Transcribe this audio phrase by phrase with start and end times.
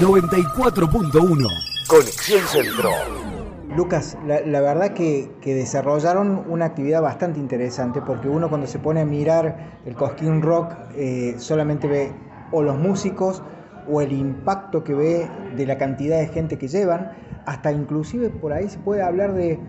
[0.00, 1.48] 94.1
[1.86, 2.90] Conexión Centro.
[3.76, 9.04] Lucas, la, verdad que, desarrollaron una actividad bastante interesante porque uno cuando se pone a
[9.04, 12.12] mirar el Cosquín Rock eh, solamente ve
[12.50, 13.44] o los músicos
[13.88, 17.12] o el impacto que ve de la cantidad de gente que llevan,
[17.46, 19.60] hasta inclusive por ahí se puede hablar de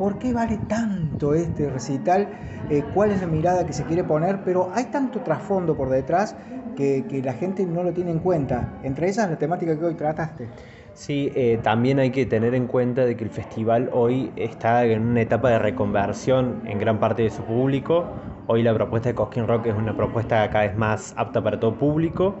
[0.00, 2.26] por qué vale tanto este recital,
[2.70, 6.34] eh, cuál es la mirada que se quiere poner, pero hay tanto trasfondo por detrás
[6.74, 8.72] que, la gente no lo tiene en cuenta.
[8.82, 10.48] Entre esas la temática que hoy trataste.
[10.94, 15.02] Sí, eh, también hay que tener en cuenta de que el festival hoy está en
[15.02, 18.06] una etapa de reconversión en gran parte de su público.
[18.46, 21.74] Hoy la propuesta de Cosquín Rock es una propuesta cada vez más apta para todo
[21.74, 22.36] público.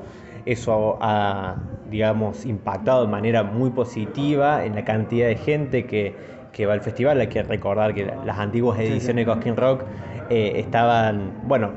[0.46, 1.56] Eso ha,
[1.90, 6.80] digamos, impactado de manera muy positiva en la cantidad de gente que, que va al
[6.82, 7.20] festival.
[7.20, 9.84] Hay que recordar que las antiguas ediciones de Cosquín Rock
[10.28, 11.72] eh, estaban, bueno,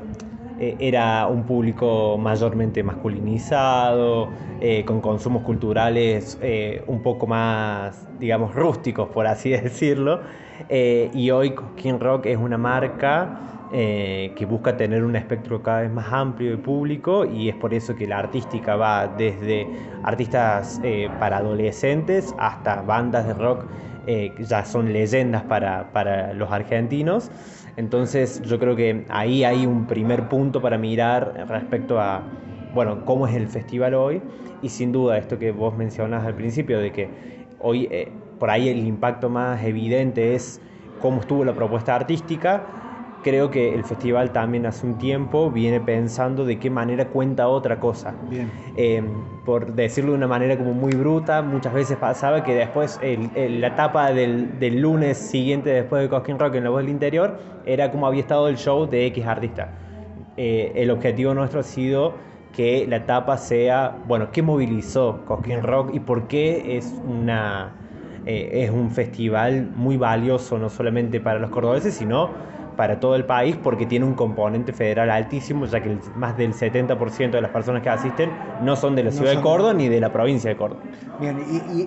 [0.58, 6.38] eh, era un público mayormente masculinizado, eh, con consumos culturales
[6.86, 10.22] un poco más, digamos, rústicos, por así decirlo.
[10.68, 16.12] y hoy Cosquín Rock es una marca que busca tener un espectro cada vez más
[16.12, 19.68] amplio de público y es por eso que la artística va desde
[20.02, 20.80] artistas
[21.18, 23.66] para adolescentes hasta bandas de rock
[24.06, 27.30] eh, ya son leyendas para, para, los argentinos.
[27.76, 32.22] Entonces yo creo que ahí hay un primer punto para mirar respecto a,
[32.74, 34.22] bueno, cómo es el festival hoy
[34.60, 37.08] y sin duda esto que vos mencionás al principio de que
[37.58, 40.60] hoy eh, por ahí el impacto más evidente es
[40.98, 42.83] cómo estuvo la propuesta artística
[43.24, 47.80] creo que el festival también hace un tiempo viene pensando de qué manera cuenta otra
[47.80, 48.14] cosa.
[48.30, 48.48] Bien.
[48.76, 49.02] Eh,
[49.44, 54.12] por decirlo de una manera como muy bruta, muchas veces pasaba que después la etapa
[54.12, 58.06] del, del, lunes siguiente después de Cosquín Rock en la voz del interior era como
[58.06, 59.68] había estado el show de X artista.
[60.36, 62.14] Eh, el objetivo nuestro ha sido
[62.54, 67.72] que la etapa sea, bueno, qué movilizó Cosquín Rock y por qué es una...
[68.26, 72.30] Eh, es un festival muy valioso no solamente para los cordobeses, sino
[72.76, 77.30] para todo el país porque tiene un componente federal altísimo, ya que más del 70%
[77.30, 78.30] de las personas que asisten
[78.62, 80.82] no son de la ciudad de Córdoba ni de la provincia de Córdoba.
[81.20, 81.38] Bien,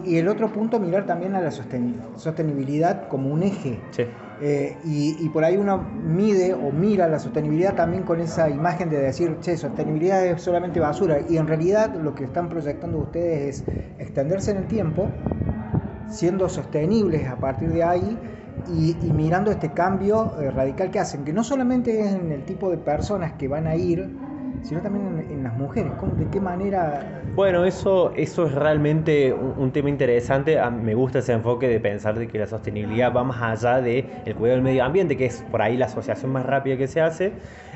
[0.05, 3.79] y, el otro punto, mirar también a la sostenibilidad como un eje.
[3.91, 4.05] Sí.
[4.39, 8.97] Eh, y, por ahí uno mide o mira la sostenibilidad también con esa imagen de
[8.97, 11.19] decir, che, sostenibilidad es solamente basura.
[11.27, 13.65] Y en realidad lo que están proyectando ustedes es
[13.99, 15.09] extenderse en el tiempo,
[16.09, 18.17] siendo sostenibles a partir de ahí
[18.69, 22.69] y, mirando este cambio eh, radical que hacen, que no solamente es en el tipo
[22.69, 24.09] de personas que van a ir,
[24.63, 25.91] sino también en, las mujeres.
[26.17, 27.21] ¿De qué manera?
[27.35, 30.57] Bueno, eso, eso es realmente un, tema interesante.
[30.71, 34.35] me gusta ese enfoque de pensar de que la sostenibilidad va más allá del el
[34.35, 37.33] cuidado del medio ambiente, que es por ahí la asociación más rápida que se hace.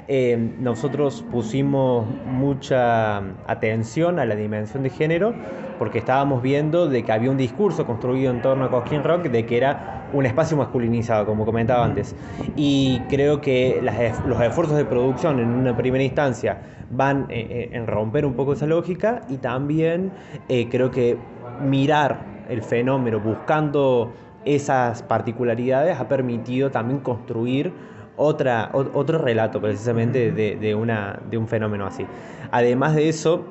[0.07, 5.33] Eh, nosotros pusimos mucha atención a la dimensión de género
[5.77, 9.45] porque estábamos viendo de que había un discurso construido en torno a Cosquín Rock de
[9.45, 12.15] que era un espacio masculinizado, como comentaba antes.
[12.55, 13.81] Y creo que
[14.25, 18.53] los esfuerzos de producción en una primera instancia van eh, eh, en romper un poco
[18.53, 20.11] esa lógica y también
[20.49, 21.17] eh, creo que
[21.59, 24.11] mirar el fenómeno buscando
[24.43, 27.71] esas particularidades ha permitido también construir
[28.17, 32.05] otra, otro relato precisamente de, de, una, de un fenómeno así.
[32.51, 33.45] Además de eso,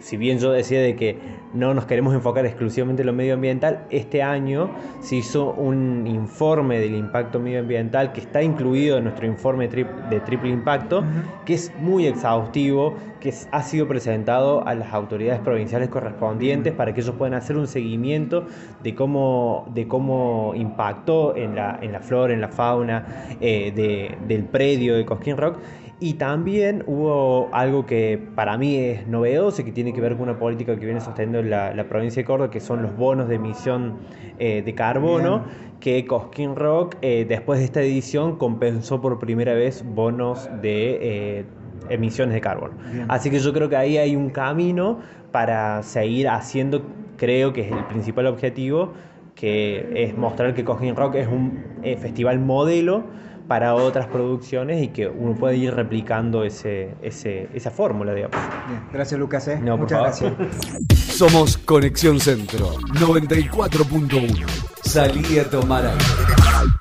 [0.00, 1.18] si bien yo decía de que
[1.54, 4.70] no nos queremos enfocar exclusivamente en lo medioambiental, este año
[5.00, 10.50] se hizo un informe del impacto medioambiental que está incluido en nuestro informe de triple
[10.50, 11.04] impacto,
[11.44, 17.00] que es muy exhaustivo, que ha sido presentado a las autoridades provinciales correspondientes para que
[17.00, 18.46] ellos puedan hacer un seguimiento
[18.82, 23.06] de cómo, de cómo impactó en la, en la flora, en la fauna
[23.40, 25.58] eh, del predio de Cosquín Rock
[25.98, 30.28] y también hubo algo que para mí es novedoso y que tiene que ver con
[30.28, 33.36] una política que viene sosteniendo la, la provincia de Córdoba, que son los bonos de
[33.36, 33.96] emisión
[34.38, 35.44] eh, de carbono,
[35.80, 41.44] que Cosquín Rock, eh, después de esta edición, compensó por primera vez bonos de eh,
[41.88, 42.74] emisiones de carbono.
[43.08, 44.98] Así que yo creo que ahí hay un camino
[45.32, 46.82] para seguir haciendo,
[47.16, 48.92] creo que es el principal objetivo,
[49.34, 53.04] que es mostrar que Cosquín Rock es un festival modelo
[53.48, 58.36] para otras producciones y que uno puede ir replicando ese, esa fórmula, digamos.
[58.92, 59.48] Gracias, Lucas.
[59.48, 59.56] ¿eh?
[59.56, 60.32] Muchas gracias.
[60.94, 64.46] Somos Conexión Centro 94.1.
[64.82, 66.76] Salí a tomar aire.